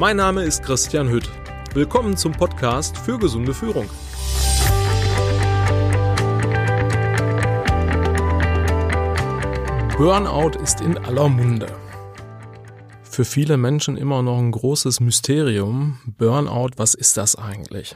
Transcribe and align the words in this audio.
Mein 0.00 0.16
Name 0.16 0.44
ist 0.44 0.62
Christian 0.62 1.10
Hütt. 1.10 1.28
Willkommen 1.74 2.16
zum 2.16 2.32
Podcast 2.32 2.96
für 2.96 3.18
gesunde 3.18 3.52
Führung. 3.52 3.84
Burnout 9.98 10.58
ist 10.62 10.80
in 10.80 10.96
aller 10.96 11.28
Munde. 11.28 11.66
Für 13.02 13.26
viele 13.26 13.58
Menschen 13.58 13.98
immer 13.98 14.22
noch 14.22 14.38
ein 14.38 14.52
großes 14.52 15.00
Mysterium. 15.00 16.00
Burnout, 16.16 16.70
was 16.78 16.94
ist 16.94 17.18
das 17.18 17.36
eigentlich? 17.36 17.94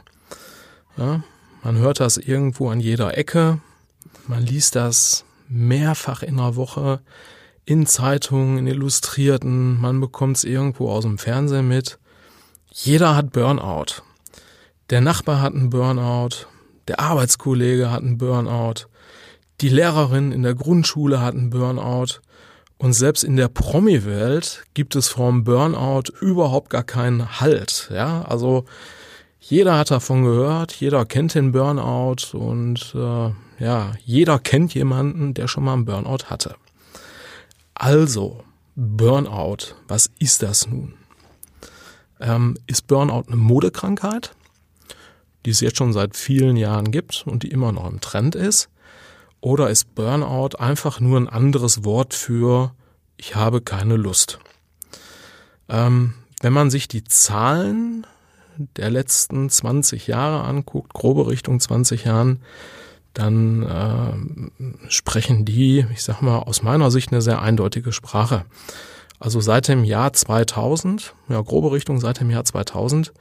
Ja, 0.97 1.23
man 1.63 1.77
hört 1.79 2.01
das 2.01 2.17
irgendwo 2.17 2.69
an 2.69 2.81
jeder 2.81 3.17
Ecke. 3.17 3.57
Man 4.27 4.43
liest 4.43 4.75
das 4.75 5.25
mehrfach 5.49 6.21
in 6.21 6.37
der 6.37 6.55
Woche 6.55 7.01
in 7.65 7.85
Zeitungen, 7.85 8.59
in 8.59 8.67
Illustrierten. 8.67 9.79
Man 9.79 9.99
bekommt 9.99 10.37
es 10.37 10.43
irgendwo 10.43 10.89
aus 10.89 11.03
dem 11.03 11.17
Fernsehen 11.17 11.67
mit. 11.67 11.97
Jeder 12.71 13.15
hat 13.15 13.31
Burnout. 13.31 14.03
Der 14.89 15.01
Nachbar 15.01 15.41
hat 15.41 15.53
einen 15.53 15.69
Burnout. 15.69 16.47
Der 16.87 16.99
Arbeitskollege 16.99 17.89
hat 17.89 18.01
einen 18.01 18.17
Burnout. 18.17 18.87
Die 19.61 19.69
Lehrerin 19.69 20.31
in 20.31 20.43
der 20.43 20.53
Grundschule 20.53 21.21
hat 21.21 21.33
einen 21.33 21.49
Burnout. 21.49 22.19
Und 22.77 22.93
selbst 22.93 23.23
in 23.23 23.37
der 23.37 23.47
Promi-Welt 23.47 24.65
gibt 24.73 24.95
es 24.95 25.07
vom 25.07 25.43
Burnout 25.43 26.11
überhaupt 26.19 26.69
gar 26.69 26.83
keinen 26.83 27.39
Halt. 27.39 27.89
Ja, 27.91 28.23
also 28.23 28.65
jeder 29.39 29.77
hat 29.77 29.91
davon 29.91 30.23
gehört, 30.23 30.73
jeder 30.73 31.05
kennt 31.05 31.35
den 31.35 31.51
Burnout 31.51 32.33
und 32.33 32.93
äh, 32.95 33.63
ja, 33.63 33.93
jeder 34.03 34.39
kennt 34.39 34.73
jemanden, 34.73 35.33
der 35.33 35.47
schon 35.47 35.63
mal 35.63 35.73
einen 35.73 35.85
Burnout 35.85 36.25
hatte. 36.29 36.55
Also, 37.75 38.43
Burnout, 38.75 39.75
was 39.87 40.09
ist 40.17 40.41
das 40.41 40.65
nun? 40.65 40.93
Ähm, 42.21 42.57
ist 42.67 42.87
Burnout 42.87 43.25
eine 43.27 43.35
Modekrankheit, 43.35 44.33
die 45.45 45.49
es 45.49 45.59
jetzt 45.59 45.77
schon 45.77 45.91
seit 45.91 46.15
vielen 46.15 46.55
Jahren 46.55 46.91
gibt 46.91 47.25
und 47.27 47.43
die 47.43 47.51
immer 47.51 47.73
noch 47.73 47.89
im 47.89 47.99
Trend 47.99 48.35
ist? 48.35 48.69
Oder 49.41 49.69
ist 49.69 49.93
Burnout 49.93 50.57
einfach 50.57 51.01
nur 51.01 51.19
ein 51.19 51.27
anderes 51.27 51.83
Wort 51.83 52.13
für 52.13 52.73
ich 53.17 53.35
habe 53.35 53.61
keine 53.61 53.97
Lust? 53.97 54.39
Ähm, 55.67 56.13
wenn 56.41 56.53
man 56.53 56.71
sich 56.71 56.87
die 56.87 57.03
Zahlen 57.03 58.07
der 58.77 58.89
letzten 58.89 59.49
20 59.49 60.07
Jahre 60.07 60.45
anguckt, 60.45 60.93
grobe 60.93 61.27
Richtung 61.27 61.59
20 61.59 62.05
Jahren, 62.05 62.41
dann 63.15 63.63
äh, 63.63 64.89
sprechen 64.89 65.45
die, 65.45 65.85
ich 65.91 66.03
sag 66.03 66.21
mal, 66.21 66.39
aus 66.39 66.61
meiner 66.61 66.91
Sicht 66.91 67.11
eine 67.11 67.21
sehr 67.21 67.41
eindeutige 67.41 67.91
Sprache. 67.91 68.45
Also 69.19 69.39
seit 69.39 69.69
dem 69.69 69.83
Jahr 69.83 70.13
2000, 70.13 71.13
ja, 71.29 71.41
grobe 71.41 71.71
Richtung 71.71 71.99
seit 71.99 72.19
dem 72.19 72.29
Jahr 72.29 72.45
2000, 72.45 73.13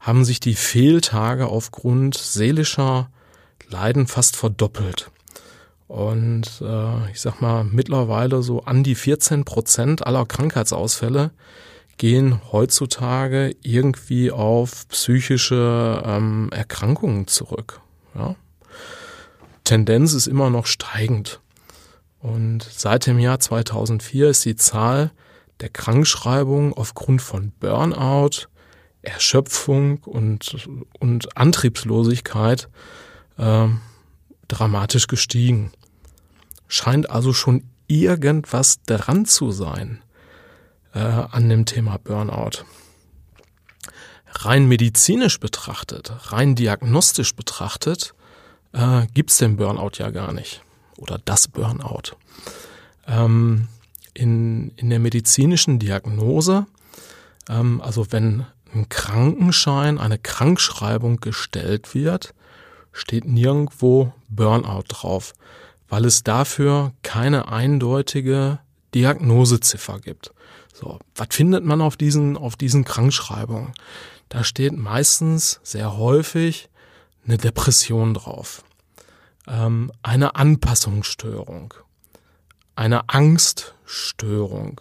haben 0.00 0.24
sich 0.24 0.40
die 0.40 0.54
Fehltage 0.54 1.46
aufgrund 1.46 2.16
seelischer 2.16 3.10
Leiden 3.68 4.06
fast 4.06 4.36
verdoppelt. 4.36 5.10
Und 5.88 6.62
äh, 6.62 7.10
ich 7.10 7.20
sag 7.20 7.40
mal, 7.40 7.64
mittlerweile 7.64 8.42
so 8.42 8.62
an 8.62 8.82
die 8.84 8.94
14 8.94 9.44
Prozent 9.44 10.06
aller 10.06 10.24
Krankheitsausfälle 10.24 11.32
gehen 11.98 12.40
heutzutage 12.50 13.54
irgendwie 13.62 14.30
auf 14.30 14.88
psychische 14.88 16.02
ähm, 16.06 16.48
Erkrankungen 16.52 17.26
zurück. 17.26 17.80
Ja? 18.14 18.36
Tendenz 19.64 20.12
ist 20.12 20.26
immer 20.26 20.50
noch 20.50 20.66
steigend. 20.66 21.40
Und 22.18 22.62
seit 22.62 23.06
dem 23.06 23.18
Jahr 23.18 23.40
2004 23.40 24.28
ist 24.28 24.44
die 24.44 24.56
Zahl 24.56 25.10
der 25.60 25.68
Krankschreibungen 25.68 26.72
aufgrund 26.72 27.22
von 27.22 27.52
Burnout, 27.58 28.48
Erschöpfung 29.02 29.98
und, 29.98 30.68
und 31.00 31.36
Antriebslosigkeit 31.36 32.68
äh, 33.38 33.68
dramatisch 34.46 35.08
gestiegen. 35.08 35.72
Scheint 36.68 37.10
also 37.10 37.32
schon 37.32 37.64
irgendwas 37.88 38.82
dran 38.82 39.26
zu 39.26 39.50
sein 39.50 40.02
äh, 40.94 40.98
an 41.00 41.48
dem 41.48 41.66
Thema 41.66 41.98
Burnout. 41.98 42.64
Rein 44.34 44.66
medizinisch 44.66 45.40
betrachtet, 45.40 46.12
rein 46.32 46.54
diagnostisch 46.54 47.34
betrachtet, 47.34 48.14
äh, 48.72 49.06
gibt 49.14 49.38
den 49.40 49.56
Burnout 49.56 49.92
ja 49.98 50.10
gar 50.10 50.32
nicht. 50.32 50.62
Oder 50.96 51.18
das 51.24 51.48
Burnout. 51.48 52.16
Ähm, 53.06 53.68
in, 54.14 54.72
in 54.76 54.90
der 54.90 54.98
medizinischen 54.98 55.78
Diagnose, 55.78 56.66
ähm, 57.48 57.80
also 57.80 58.06
wenn 58.10 58.46
ein 58.74 58.88
Krankenschein, 58.88 59.98
eine 59.98 60.18
Krankschreibung 60.18 61.18
gestellt 61.18 61.94
wird, 61.94 62.34
steht 62.92 63.24
nirgendwo 63.24 64.12
Burnout 64.28 64.84
drauf, 64.88 65.34
weil 65.88 66.04
es 66.04 66.22
dafür 66.22 66.92
keine 67.02 67.48
eindeutige 67.48 68.60
Diagnoseziffer 68.94 69.98
gibt. 69.98 70.32
So, 70.72 70.98
was 71.14 71.28
findet 71.30 71.64
man 71.64 71.80
auf 71.80 71.96
diesen, 71.96 72.36
auf 72.36 72.56
diesen 72.56 72.84
Krankschreibungen? 72.84 73.72
Da 74.28 74.44
steht 74.44 74.72
meistens 74.72 75.60
sehr 75.62 75.96
häufig 75.96 76.70
eine 77.24 77.38
Depression 77.38 78.12
drauf, 78.14 78.64
ähm, 79.46 79.92
eine 80.02 80.34
Anpassungsstörung, 80.36 81.74
eine 82.74 83.08
Angststörung 83.08 84.80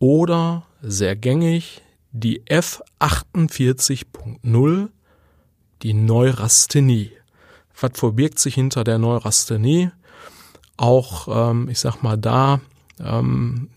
oder 0.00 0.66
sehr 0.82 1.16
gängig 1.16 1.80
die 2.12 2.42
F48.0, 2.44 4.88
die 5.82 5.94
Neurasthenie. 5.94 7.12
Was 7.78 7.90
verbirgt 7.94 8.38
sich 8.38 8.54
hinter 8.54 8.84
der 8.84 8.96
Neurasthenie? 8.98 9.90
Auch, 10.78 11.50
ähm, 11.50 11.68
ich 11.68 11.78
sag 11.78 12.02
mal, 12.02 12.16
da 12.16 12.62
ähm, 13.00 13.68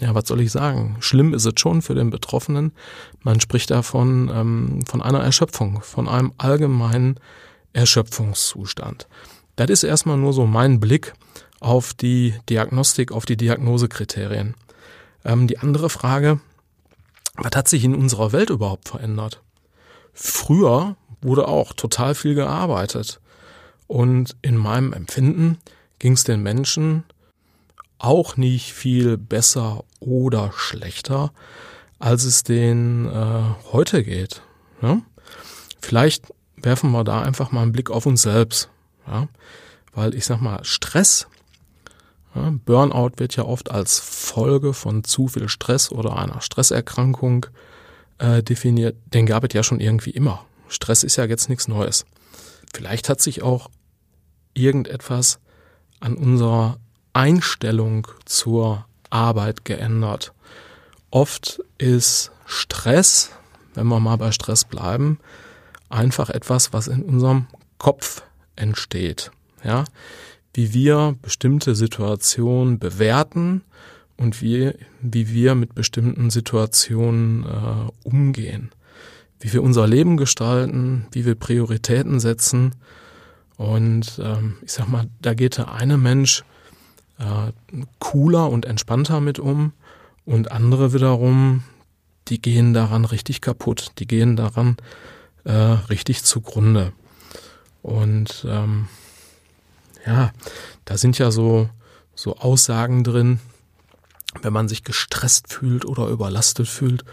ja, 0.00 0.14
was 0.14 0.26
soll 0.26 0.40
ich 0.40 0.50
sagen? 0.50 0.96
Schlimm 1.00 1.34
ist 1.34 1.44
es 1.44 1.54
schon 1.56 1.82
für 1.82 1.94
den 1.94 2.10
Betroffenen. 2.10 2.72
Man 3.22 3.40
spricht 3.40 3.70
davon 3.70 4.30
ähm, 4.32 4.80
von 4.86 5.02
einer 5.02 5.20
Erschöpfung, 5.20 5.82
von 5.82 6.08
einem 6.08 6.32
allgemeinen 6.38 7.20
Erschöpfungszustand. 7.72 9.06
Das 9.56 9.68
ist 9.68 9.82
erstmal 9.82 10.16
nur 10.16 10.32
so 10.32 10.46
mein 10.46 10.80
Blick 10.80 11.12
auf 11.60 11.92
die 11.92 12.34
Diagnostik, 12.48 13.12
auf 13.12 13.26
die 13.26 13.36
Diagnosekriterien. 13.36 14.54
Ähm, 15.24 15.46
die 15.46 15.58
andere 15.58 15.90
Frage, 15.90 16.40
was 17.36 17.52
hat 17.54 17.68
sich 17.68 17.84
in 17.84 17.94
unserer 17.94 18.32
Welt 18.32 18.50
überhaupt 18.50 18.88
verändert? 18.88 19.42
Früher 20.14 20.96
wurde 21.20 21.46
auch 21.46 21.74
total 21.74 22.14
viel 22.14 22.34
gearbeitet. 22.34 23.20
Und 23.86 24.36
in 24.42 24.56
meinem 24.56 24.92
Empfinden 24.92 25.58
ging 25.98 26.14
es 26.14 26.24
den 26.24 26.42
Menschen 26.42 27.04
auch 28.00 28.36
nicht 28.36 28.72
viel 28.72 29.16
besser 29.16 29.84
oder 30.00 30.52
schlechter, 30.56 31.32
als 31.98 32.24
es 32.24 32.42
denen 32.42 33.06
äh, 33.06 33.42
heute 33.72 34.02
geht. 34.02 34.42
Ja? 34.82 35.02
Vielleicht 35.80 36.32
werfen 36.56 36.90
wir 36.90 37.04
da 37.04 37.22
einfach 37.22 37.52
mal 37.52 37.62
einen 37.62 37.72
Blick 37.72 37.90
auf 37.90 38.06
uns 38.06 38.22
selbst. 38.22 38.70
Ja? 39.06 39.28
Weil 39.92 40.14
ich 40.14 40.24
sag 40.24 40.40
mal, 40.40 40.64
Stress, 40.64 41.28
ja, 42.34 42.52
Burnout 42.64 43.12
wird 43.16 43.36
ja 43.36 43.44
oft 43.44 43.70
als 43.70 43.98
Folge 43.98 44.72
von 44.72 45.04
zu 45.04 45.28
viel 45.28 45.48
Stress 45.48 45.90
oder 45.90 46.16
einer 46.16 46.40
Stresserkrankung 46.40 47.46
äh, 48.18 48.42
definiert. 48.42 48.96
Den 49.12 49.26
gab 49.26 49.44
es 49.44 49.52
ja 49.52 49.62
schon 49.62 49.80
irgendwie 49.80 50.10
immer. 50.10 50.44
Stress 50.68 51.02
ist 51.02 51.16
ja 51.16 51.24
jetzt 51.24 51.48
nichts 51.48 51.68
Neues. 51.68 52.06
Vielleicht 52.72 53.08
hat 53.08 53.20
sich 53.20 53.42
auch 53.42 53.68
irgendetwas 54.54 55.40
an 55.98 56.14
unserer 56.14 56.78
Einstellung 57.12 58.06
zur 58.24 58.86
Arbeit 59.10 59.64
geändert. 59.64 60.32
Oft 61.10 61.60
ist 61.78 62.30
Stress, 62.46 63.30
wenn 63.74 63.86
wir 63.88 64.00
mal 64.00 64.16
bei 64.16 64.32
Stress 64.32 64.64
bleiben, 64.64 65.18
einfach 65.88 66.30
etwas, 66.30 66.72
was 66.72 66.86
in 66.86 67.02
unserem 67.02 67.46
Kopf 67.78 68.22
entsteht. 68.56 69.30
Ja, 69.64 69.84
wie 70.54 70.72
wir 70.72 71.16
bestimmte 71.20 71.74
Situationen 71.74 72.78
bewerten 72.78 73.62
und 74.16 74.42
wie, 74.42 74.72
wie 75.00 75.28
wir 75.28 75.54
mit 75.54 75.74
bestimmten 75.74 76.30
Situationen 76.30 77.44
äh, 77.44 78.08
umgehen, 78.08 78.70
wie 79.38 79.52
wir 79.52 79.62
unser 79.62 79.86
Leben 79.86 80.16
gestalten, 80.16 81.06
wie 81.12 81.24
wir 81.24 81.34
Prioritäten 81.34 82.20
setzen. 82.20 82.74
Und 83.56 84.20
ähm, 84.22 84.56
ich 84.62 84.72
sag 84.72 84.88
mal, 84.88 85.06
da 85.20 85.34
geht 85.34 85.58
der 85.58 85.72
eine 85.72 85.98
Mensch 85.98 86.44
äh, 87.20 87.52
cooler 87.98 88.50
und 88.50 88.64
entspannter 88.64 89.20
mit 89.20 89.38
um 89.38 89.72
und 90.24 90.50
andere 90.50 90.92
wiederum, 90.92 91.62
die 92.28 92.40
gehen 92.40 92.74
daran 92.74 93.04
richtig 93.04 93.40
kaputt, 93.40 93.92
die 93.98 94.06
gehen 94.06 94.36
daran 94.36 94.76
äh, 95.44 95.52
richtig 95.52 96.24
zugrunde. 96.24 96.92
Und 97.82 98.46
ähm, 98.48 98.88
ja, 100.06 100.32
da 100.84 100.96
sind 100.96 101.18
ja 101.18 101.30
so, 101.30 101.68
so 102.14 102.36
Aussagen 102.36 103.04
drin, 103.04 103.40
wenn 104.42 104.52
man 104.52 104.68
sich 104.68 104.84
gestresst 104.84 105.52
fühlt 105.52 105.84
oder 105.84 106.08
überlastet 106.08 106.68
fühlt, 106.68 107.04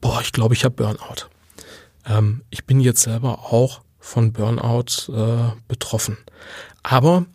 boah, 0.00 0.20
ich 0.20 0.32
glaube, 0.32 0.54
ich 0.54 0.64
habe 0.64 0.74
Burnout. 0.74 1.28
Ähm, 2.06 2.42
ich 2.50 2.64
bin 2.64 2.80
jetzt 2.80 3.02
selber 3.02 3.52
auch 3.52 3.82
von 3.98 4.32
Burnout 4.32 5.12
äh, 5.12 5.52
betroffen. 5.68 6.16
Aber 6.82 7.26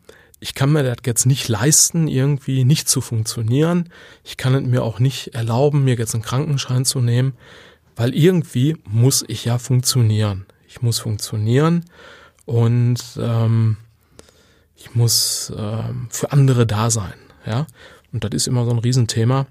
ich 0.44 0.56
kann 0.56 0.72
mir 0.72 0.84
das 0.84 0.98
jetzt 1.06 1.28
nicht 1.28 1.48
leisten, 1.48 2.08
irgendwie 2.08 2.66
nicht 2.66 2.90
zu 2.90 3.00
funktionieren. 3.00 3.90
Ich 4.24 4.38
kann 4.38 4.56
es 4.56 4.64
mir 4.64 4.84
auch 4.84 5.00
nicht 5.00 5.36
erlauben, 5.36 5.84
mir 5.84 5.96
jetzt 5.96 6.16
einen 6.16 6.24
Krankenschein 6.24 6.84
zu 6.84 7.00
nehmen, 7.00 7.34
weil 7.96 8.16
irgendwie 8.16 8.76
muss 8.84 9.24
ich 9.28 9.46
ja 9.46 9.60
funktionieren. 9.60 10.48
Ich 10.68 10.82
muss 10.82 10.98
funktionieren 10.98 11.86
und 12.46 13.04
ähm, 13.20 13.78
ich 14.76 14.96
muss 14.96 15.54
ähm, 15.56 16.08
für 16.10 16.32
andere 16.32 16.66
da 16.66 16.90
sein. 16.90 17.14
Ja, 17.46 17.68
und 18.12 18.24
das 18.24 18.32
ist 18.32 18.48
immer 18.48 18.66
so 18.66 18.72
ein 18.72 18.80
Riesenthema 18.80 19.46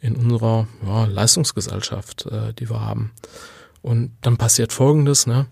in 0.00 0.16
unserer 0.16 0.66
ja, 0.86 1.04
Leistungsgesellschaft, 1.04 2.24
äh, 2.26 2.54
die 2.54 2.70
wir 2.70 2.80
haben. 2.80 3.12
Und 3.82 4.12
dann 4.22 4.38
passiert 4.38 4.72
Folgendes: 4.72 5.26
ne? 5.26 5.48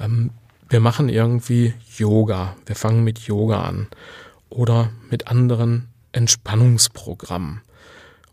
Ähm, 0.00 0.30
wir 0.68 0.80
machen 0.80 1.08
irgendwie 1.08 1.74
Yoga. 1.96 2.56
Wir 2.66 2.74
fangen 2.74 3.04
mit 3.04 3.20
Yoga 3.20 3.62
an 3.62 3.86
oder 4.52 4.90
mit 5.10 5.28
anderen 5.28 5.88
Entspannungsprogrammen. 6.12 7.62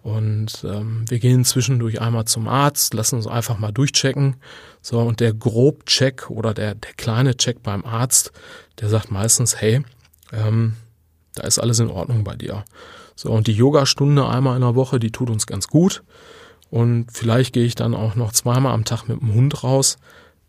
Und 0.02 0.64
ähm, 0.64 1.06
wir 1.10 1.20
gehen 1.20 1.44
zwischendurch 1.44 2.02
einmal 2.02 2.26
zum 2.26 2.48
Arzt, 2.48 2.94
lassen 2.94 3.16
uns 3.16 3.28
einfach 3.28 3.60
mal 3.60 3.72
durchchecken. 3.72 4.38
So, 4.82 5.00
und 5.00 5.20
der 5.20 5.34
Grobcheck 5.34 6.30
oder 6.30 6.54
der, 6.54 6.76
der 6.76 6.94
kleine 6.94 7.36
Check 7.36 7.62
beim 7.64 7.86
Arzt, 7.86 8.32
der 8.80 8.90
sagt 8.90 9.12
meistens, 9.12 9.60
hey, 9.60 9.82
ähm, 10.32 10.76
da 11.36 11.44
ist 11.44 11.60
alles 11.60 11.80
in 11.80 11.90
Ordnung 11.90 12.24
bei 12.24 12.36
dir. 12.36 12.64
So, 13.16 13.32
und 13.32 13.48
die 13.48 13.54
Yogastunde 13.54 14.28
einmal 14.28 14.56
in 14.56 14.62
der 14.62 14.76
Woche, 14.76 15.00
die 15.00 15.12
tut 15.12 15.30
uns 15.30 15.46
ganz 15.46 15.68
gut. 15.68 16.04
Und 16.70 17.08
vielleicht 17.12 17.54
gehe 17.54 17.66
ich 17.66 17.76
dann 17.76 17.94
auch 17.94 18.16
noch 18.16 18.32
zweimal 18.32 18.74
am 18.74 18.86
Tag 18.86 19.08
mit 19.08 19.20
dem 19.20 19.34
Hund 19.34 19.64
raus. 19.64 19.98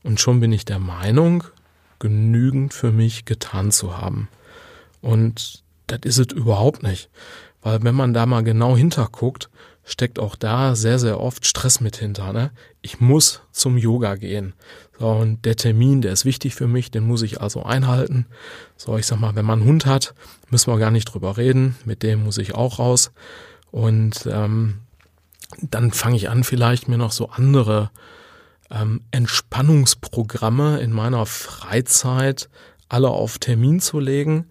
Und 0.05 0.21
schon 0.21 0.41
bin 0.41 0.53
ich 0.53 0.65
der 0.65 0.79
Meinung, 0.79 1.45
genügend 1.99 2.73
für 2.73 2.93
mich 2.93 3.25
getan 3.25 3.73
zu 3.73 3.99
haben. 3.99 4.29
Und 5.01 5.63
das 5.87 6.01
ist 6.05 6.19
es 6.19 6.37
überhaupt 6.37 6.83
nicht. 6.83 7.11
Weil 7.63 7.83
wenn 7.83 7.95
man 7.95 8.15
da 8.15 8.27
mal 8.27 8.43
genau 8.43 8.77
hinterguckt, 8.77 9.51
steckt 9.85 10.19
auch 10.19 10.37
da 10.37 10.75
sehr, 10.75 10.99
sehr 10.99 11.21
oft 11.21 11.47
Stress 11.47 11.81
mit 11.81 11.97
hinter. 11.97 12.33
Ne? 12.33 12.51
Ich 12.81 13.01
muss 13.01 13.43
zum 13.51 13.77
Yoga 13.77 14.15
gehen. 14.15 14.55
So, 14.99 15.09
und 15.09 15.45
der 15.45 15.57
Termin, 15.57 16.03
der 16.03 16.13
ist 16.13 16.25
wichtig 16.25 16.55
für 16.55 16.67
mich, 16.67 16.91
den 16.91 17.05
muss 17.05 17.23
ich 17.23 17.41
also 17.41 17.63
einhalten. 17.63 18.27
So, 18.77 18.97
ich 18.97 19.07
sag 19.07 19.19
mal, 19.19 19.35
wenn 19.35 19.45
man 19.45 19.61
einen 19.61 19.69
Hund 19.69 19.87
hat, 19.87 20.15
müssen 20.51 20.73
wir 20.73 20.79
gar 20.79 20.91
nicht 20.91 21.07
drüber 21.07 21.37
reden. 21.37 21.77
Mit 21.85 22.03
dem 22.03 22.25
muss 22.25 22.39
ich 22.39 22.55
auch 22.55 22.79
raus. 22.79 23.13
Und 23.71 24.29
ähm, 24.31 24.81
dann 25.63 25.91
fange 25.91 26.17
ich 26.17 26.29
an, 26.29 26.45
vielleicht 26.45 26.89
mir 26.89 26.99
noch 26.99 27.13
so 27.13 27.31
andere 27.31 27.91
ähm, 28.71 29.01
Entspannungsprogramme 29.11 30.81
in 30.81 30.93
meiner 30.93 31.27
Freizeit 31.27 32.49
alle 32.89 33.09
auf 33.09 33.39
Termin 33.39 33.81
zu 33.81 33.99
legen 33.99 34.47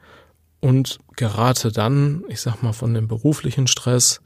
und 0.61 0.99
gerate 1.15 1.71
dann, 1.71 2.23
ich 2.27 2.41
sag 2.41 2.61
mal, 2.61 2.73
von 2.73 2.93
dem 2.93 3.07
beruflichen 3.07 3.67
Stress 3.67 4.21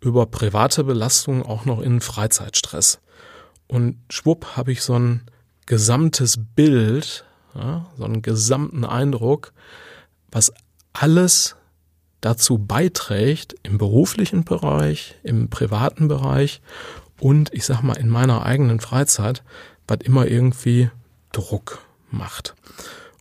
über 0.00 0.26
private 0.26 0.84
Belastung 0.84 1.42
auch 1.44 1.64
noch 1.64 1.80
in 1.80 2.00
Freizeitstress. 2.00 3.00
Und 3.66 3.98
schwupp 4.10 4.56
habe 4.56 4.72
ich 4.72 4.82
so 4.82 4.98
ein 4.98 5.22
gesamtes 5.66 6.38
Bild, 6.54 7.24
ja, 7.54 7.86
so 7.96 8.04
einen 8.04 8.22
gesamten 8.22 8.84
Eindruck, 8.84 9.52
was 10.30 10.52
alles 10.92 11.56
dazu 12.20 12.58
beiträgt, 12.58 13.54
im 13.62 13.78
beruflichen 13.78 14.44
Bereich, 14.44 15.16
im 15.22 15.50
privaten 15.50 16.08
Bereich 16.08 16.60
und 17.20 17.52
ich 17.52 17.64
sag 17.64 17.82
mal 17.82 17.96
in 17.96 18.08
meiner 18.08 18.44
eigenen 18.44 18.80
Freizeit, 18.80 19.44
was 19.86 19.98
immer 20.02 20.26
irgendwie 20.26 20.90
Druck 21.32 21.80
macht. 22.10 22.54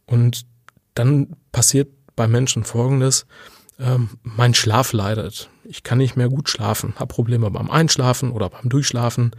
Und 0.05 0.45
dann 0.93 1.35
passiert 1.51 1.89
bei 2.17 2.27
Menschen 2.27 2.65
folgendes, 2.65 3.25
ähm, 3.79 4.09
mein 4.23 4.53
Schlaf 4.53 4.91
leidet. 4.91 5.49
Ich 5.63 5.83
kann 5.83 5.99
nicht 5.99 6.17
mehr 6.17 6.27
gut 6.27 6.49
schlafen, 6.49 6.95
habe 6.97 7.13
Probleme 7.13 7.49
beim 7.49 7.71
Einschlafen 7.71 8.31
oder 8.31 8.49
beim 8.49 8.67
Durchschlafen. 8.67 9.31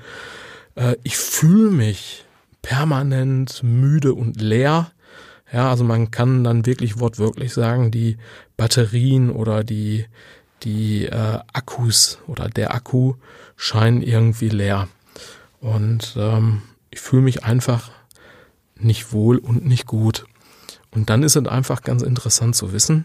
Äh, 0.76 0.96
ich 1.02 1.18
fühle 1.18 1.70
mich 1.70 2.24
permanent 2.62 3.62
müde 3.62 4.14
und 4.14 4.40
leer. 4.40 4.90
Ja, 5.52 5.70
also 5.70 5.84
man 5.84 6.10
kann 6.10 6.44
dann 6.44 6.66
wirklich 6.66 7.00
wortwörtlich 7.00 7.52
sagen, 7.52 7.90
die 7.90 8.16
Batterien 8.56 9.30
oder 9.30 9.64
die, 9.64 10.06
die 10.62 11.06
äh, 11.06 11.38
Akkus 11.52 12.18
oder 12.26 12.48
der 12.48 12.74
Akku 12.74 13.14
scheinen 13.56 14.02
irgendwie 14.02 14.50
leer. 14.50 14.88
Und 15.60 16.14
ähm, 16.16 16.62
ich 16.90 17.00
fühle 17.00 17.22
mich 17.22 17.44
einfach 17.44 17.90
nicht 18.76 19.12
wohl 19.12 19.38
und 19.38 19.66
nicht 19.66 19.86
gut. 19.86 20.26
Und 20.98 21.10
dann 21.10 21.22
ist 21.22 21.36
es 21.36 21.46
einfach 21.46 21.82
ganz 21.82 22.02
interessant 22.02 22.56
zu 22.56 22.72
wissen, 22.72 23.04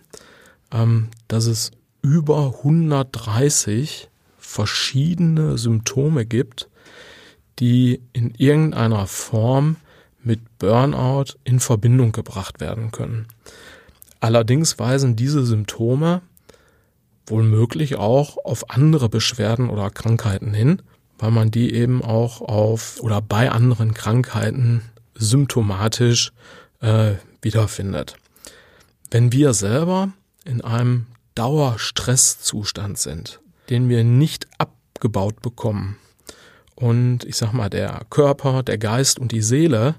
ähm, 0.71 1.09
dass 1.27 1.45
es 1.45 1.69
über 2.01 2.55
130 2.63 4.09
verschiedene 4.39 5.59
Symptome 5.59 6.25
gibt, 6.25 6.69
die 7.59 8.01
in 8.11 8.33
irgendeiner 8.35 9.05
Form 9.05 9.75
mit 10.23 10.57
Burnout 10.57 11.35
in 11.43 11.59
Verbindung 11.59 12.13
gebracht 12.13 12.59
werden 12.59 12.91
können. 12.91 13.27
Allerdings 14.19 14.79
weisen 14.79 15.15
diese 15.15 15.45
Symptome 15.45 16.23
wohl 17.27 17.43
möglich 17.43 17.97
auch 17.97 18.43
auf 18.43 18.71
andere 18.71 19.07
Beschwerden 19.07 19.69
oder 19.69 19.91
Krankheiten 19.91 20.55
hin, 20.55 20.81
weil 21.19 21.29
man 21.29 21.51
die 21.51 21.75
eben 21.75 22.01
auch 22.01 22.41
auf 22.41 22.99
oder 23.01 23.21
bei 23.21 23.51
anderen 23.51 23.93
Krankheiten 23.93 24.81
symptomatisch 25.13 26.31
äh, 26.81 27.13
wiederfindet. 27.43 28.15
Wenn 29.11 29.31
wir 29.31 29.53
selber 29.53 30.09
in 30.45 30.61
einem 30.61 31.07
Dauerstresszustand 31.35 32.97
sind, 32.97 33.39
den 33.69 33.89
wir 33.89 34.03
nicht 34.03 34.47
abgebaut 34.57 35.41
bekommen 35.41 35.97
und 36.75 37.23
ich 37.23 37.37
sag 37.37 37.53
mal 37.53 37.69
der 37.69 38.01
Körper, 38.09 38.63
der 38.63 38.77
Geist 38.77 39.19
und 39.19 39.31
die 39.31 39.41
Seele 39.41 39.95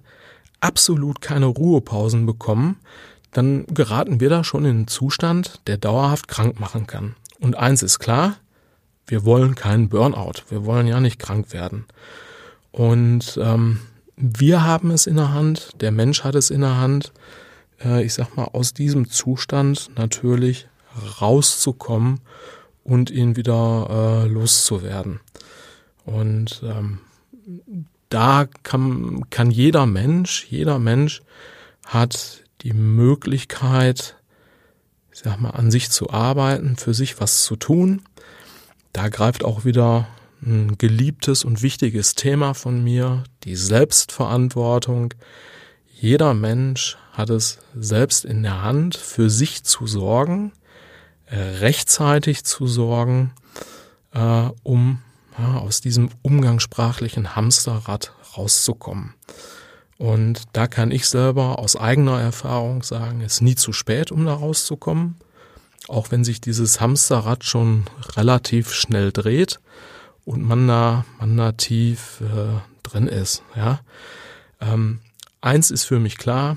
absolut 0.61 1.21
keine 1.21 1.47
Ruhepausen 1.47 2.27
bekommen, 2.27 2.81
dann 3.33 3.67
geraten 3.67 4.21
wir 4.21 4.31
da 4.31 4.45
schon 4.45 4.65
in 4.65 4.71
einen 4.71 4.89
Zustand, 4.89 5.61
der 5.67 5.77
dauerhaft 5.77 6.29
krank 6.29 6.61
machen 6.61 6.87
kann. 6.87 7.17
Und 7.41 7.57
eins 7.57 7.83
ist 7.83 7.99
klar, 7.99 8.37
wir 9.07 9.25
wollen 9.25 9.55
keinen 9.55 9.89
Burnout, 9.89 10.45
wir 10.49 10.65
wollen 10.65 10.87
ja 10.87 11.01
nicht 11.01 11.19
krank 11.19 11.53
werden. 11.53 11.85
Und 12.71 13.39
ähm, 13.43 13.81
wir 14.17 14.65
haben 14.65 14.91
es 14.91 15.07
in 15.07 15.17
der 15.17 15.33
Hand, 15.33 15.81
der 15.81 15.91
Mensch 15.91 16.25
hat 16.25 16.35
es 16.35 16.51
in 16.51 16.61
der 16.61 16.77
Hand, 16.77 17.13
äh, 17.85 18.05
ich 18.05 18.15
sag 18.15 18.37
mal, 18.37 18.45
aus 18.45 18.75
diesem 18.75 19.09
Zustand 19.09 19.91
natürlich 19.97 20.69
rauszukommen 21.21 22.21
und 22.85 23.11
ihn 23.11 23.37
wieder 23.37 24.25
äh, 24.25 24.29
loszuwerden. 24.29 25.21
Und 26.05 26.63
ähm, 26.65 27.01
da 28.09 28.47
kann, 28.63 29.29
kann 29.31 29.51
jeder 29.51 29.87
Mensch, 29.87 30.47
jeder 30.49 30.79
Mensch 30.79 31.23
hat 31.87 32.45
die 32.61 32.73
Möglichkeit, 32.73 34.17
ich 35.13 35.21
sag 35.21 35.41
mal, 35.41 35.51
an 35.51 35.71
sich 35.71 35.91
zu 35.91 36.11
arbeiten, 36.11 36.77
für 36.77 36.95
sich 36.95 37.21
was 37.21 37.43
zu 37.45 37.57
tun. 37.57 38.03
Da 38.93 39.09
greift 39.09 39.45
auch 39.45 39.65
wieder 39.65 40.07
ein 40.47 40.79
geliebtes 40.79 41.45
und 41.45 41.63
wichtiges 41.63 42.15
Thema 42.15 42.55
von 42.55 42.83
mir, 42.83 43.25
die 43.45 43.57
Selbstverantwortung. 43.57 45.15
Jeder 45.87 46.35
Mensch 46.35 46.97
hat 47.13 47.31
es 47.31 47.59
selbst 47.75 48.25
in 48.25 48.43
der 48.43 48.63
Hand, 48.63 48.97
für 48.97 49.31
sich 49.31 49.65
zu 49.65 49.87
sorgen, 49.87 50.53
äh, 51.27 51.37
rechtzeitig 51.37 52.45
zu 52.45 52.67
sorgen, 52.67 53.33
äh, 54.13 54.49
um 54.63 55.01
aus 55.37 55.81
diesem 55.81 56.11
umgangssprachlichen 56.23 57.35
Hamsterrad 57.35 58.13
rauszukommen. 58.37 59.15
Und 59.99 60.43
da 60.53 60.69
kann 60.69 60.93
ich 60.93 61.09
selber 61.09 61.59
aus 61.59 61.75
eigener 61.75 62.21
Erfahrung 62.21 62.85
sagen, 62.85 63.21
es 63.21 63.35
ist 63.35 63.41
nie 63.41 63.57
zu 63.57 63.73
spät, 63.73 64.13
um 64.13 64.27
da 64.27 64.35
rauszukommen. 64.35 65.17
Auch 65.89 66.13
wenn 66.13 66.25
sich 66.25 66.41
dieses 66.41 66.81
Hamsterrad 66.81 67.43
schon 67.45 67.85
relativ 68.17 68.73
schnell 68.73 69.11
dreht 69.11 69.59
und 70.25 70.43
man 70.43 70.67
da, 70.69 71.05
man 71.19 71.37
da 71.37 71.53
tief 71.53 72.21
äh, 72.21 72.61
drin 72.83 73.07
ist. 73.07 73.43
Ja. 73.57 73.81
Ähm, 74.61 75.01
eins 75.41 75.71
ist 75.71 75.85
für 75.85 75.99
mich 75.99 76.17
klar, 76.17 76.57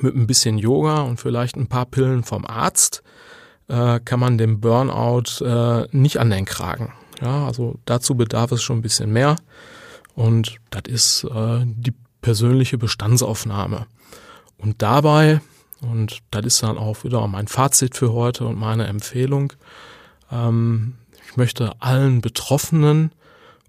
mit 0.00 0.14
ein 0.14 0.26
bisschen 0.26 0.58
Yoga 0.58 1.00
und 1.02 1.18
vielleicht 1.20 1.56
ein 1.56 1.66
paar 1.66 1.86
Pillen 1.86 2.22
vom 2.22 2.46
Arzt 2.46 3.02
äh, 3.68 4.00
kann 4.00 4.20
man 4.20 4.38
dem 4.38 4.60
Burnout 4.60 5.44
äh, 5.44 5.86
nicht 5.92 6.18
an 6.18 6.30
den 6.30 6.44
Kragen. 6.44 6.92
Ja, 7.20 7.46
also 7.46 7.76
dazu 7.84 8.14
bedarf 8.14 8.52
es 8.52 8.62
schon 8.62 8.78
ein 8.78 8.82
bisschen 8.82 9.12
mehr. 9.12 9.36
Und 10.14 10.56
das 10.70 10.82
ist 10.88 11.24
äh, 11.24 11.62
die 11.64 11.94
persönliche 12.22 12.78
Bestandsaufnahme. 12.78 13.86
Und 14.58 14.82
dabei, 14.82 15.40
und 15.80 16.18
das 16.30 16.44
ist 16.44 16.62
dann 16.62 16.78
auch 16.78 17.04
wieder 17.04 17.26
mein 17.26 17.48
Fazit 17.48 17.96
für 17.96 18.12
heute 18.12 18.46
und 18.46 18.58
meine 18.58 18.86
Empfehlung, 18.86 19.52
ähm, 20.30 20.94
ich 21.30 21.36
möchte 21.36 21.80
allen 21.80 22.20
Betroffenen 22.20 23.12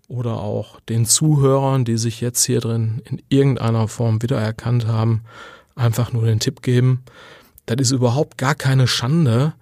oder 0.07 0.39
auch 0.39 0.79
den 0.79 1.05
Zuhörern, 1.05 1.85
die 1.85 1.97
sich 1.97 2.19
jetzt 2.19 2.43
hier 2.43 2.59
drin 2.59 3.03
in 3.05 3.21
irgendeiner 3.29 3.87
Form 3.87 4.23
wiedererkannt 4.23 4.87
haben, 4.87 5.21
einfach 5.75 6.11
nur 6.11 6.25
den 6.25 6.39
Tipp 6.39 6.63
geben, 6.63 7.03
das 7.67 7.79
ist 7.79 7.91
überhaupt 7.91 8.39
gar 8.39 8.55
keine 8.55 8.87
Schande, 8.87 9.53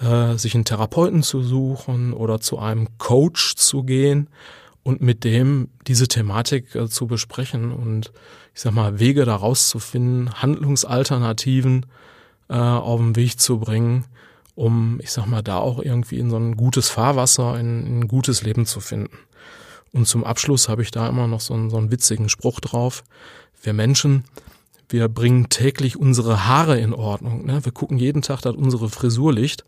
äh, 0.00 0.34
sich 0.34 0.54
einen 0.54 0.66
Therapeuten 0.66 1.22
zu 1.22 1.42
suchen 1.42 2.12
oder 2.12 2.40
zu 2.40 2.58
einem 2.58 2.88
Coach 2.98 3.56
zu 3.56 3.84
gehen 3.84 4.28
und 4.82 5.00
mit 5.00 5.24
dem 5.24 5.70
diese 5.86 6.08
Thematik 6.08 6.74
äh, 6.74 6.88
zu 6.90 7.06
besprechen 7.06 7.72
und 7.72 8.12
ich 8.54 8.60
sag 8.60 8.74
mal 8.74 9.00
Wege 9.00 9.24
daraus 9.24 9.70
zu 9.70 9.78
finden, 9.78 10.30
Handlungsalternativen 10.34 11.86
äh, 12.50 12.54
auf 12.54 13.00
den 13.00 13.16
Weg 13.16 13.40
zu 13.40 13.58
bringen, 13.58 14.04
um 14.56 14.98
ich 15.00 15.12
sag 15.12 15.26
mal 15.26 15.42
da 15.42 15.58
auch 15.58 15.78
irgendwie 15.78 16.18
in 16.18 16.30
so 16.30 16.36
ein 16.36 16.56
gutes 16.56 16.88
Fahrwasser, 16.88 17.60
in, 17.60 17.86
in 17.86 18.00
ein 18.00 18.08
gutes 18.08 18.42
Leben 18.42 18.66
zu 18.66 18.80
finden. 18.80 19.16
Und 19.92 20.08
zum 20.08 20.24
Abschluss 20.24 20.68
habe 20.68 20.82
ich 20.82 20.90
da 20.90 21.08
immer 21.08 21.28
noch 21.28 21.40
so 21.40 21.54
einen, 21.54 21.70
so 21.70 21.76
einen 21.76 21.92
witzigen 21.92 22.28
Spruch 22.28 22.58
drauf. 22.60 23.04
Wir 23.62 23.72
Menschen, 23.72 24.24
wir 24.88 25.08
bringen 25.08 25.48
täglich 25.48 25.96
unsere 25.96 26.46
Haare 26.46 26.78
in 26.78 26.92
Ordnung. 26.92 27.46
Ne? 27.46 27.64
Wir 27.64 27.72
gucken 27.72 27.98
jeden 27.98 28.22
Tag, 28.22 28.40
dass 28.40 28.56
unsere 28.56 28.88
Frisur 28.88 29.32
liegt. 29.32 29.64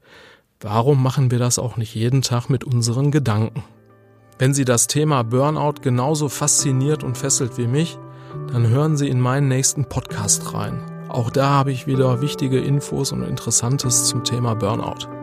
Warum 0.60 1.02
machen 1.02 1.30
wir 1.30 1.38
das 1.38 1.58
auch 1.58 1.76
nicht 1.76 1.94
jeden 1.94 2.22
Tag 2.22 2.48
mit 2.48 2.64
unseren 2.64 3.10
Gedanken? 3.10 3.62
Wenn 4.38 4.54
Sie 4.54 4.64
das 4.64 4.86
Thema 4.86 5.22
Burnout 5.22 5.80
genauso 5.82 6.28
fasziniert 6.28 7.04
und 7.04 7.18
fesselt 7.18 7.58
wie 7.58 7.66
mich, 7.66 7.98
dann 8.52 8.68
hören 8.68 8.96
Sie 8.96 9.08
in 9.08 9.20
meinen 9.20 9.48
nächsten 9.48 9.84
Podcast 9.88 10.54
rein. 10.54 10.97
Auch 11.08 11.30
da 11.30 11.48
habe 11.48 11.72
ich 11.72 11.86
wieder 11.86 12.20
wichtige 12.20 12.60
Infos 12.60 13.12
und 13.12 13.22
Interessantes 13.22 14.04
zum 14.04 14.24
Thema 14.24 14.54
Burnout. 14.54 15.17